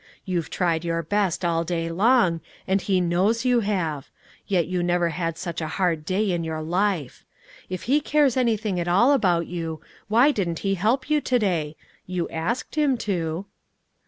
[0.25, 4.09] You've tried your best all day long, and He knows you have;
[4.47, 7.23] yet you never had such a hard day in your life.
[7.69, 11.75] If He cares anything at all about you, why didn't He help you to day?
[12.07, 13.45] You asked Him to."